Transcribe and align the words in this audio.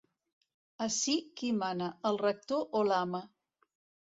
Ací 0.85 1.15
qui 1.41 1.51
mana, 1.59 1.91
el 2.11 2.19
rector 2.25 2.65
o 2.81 2.83
l'ama? 2.89 3.23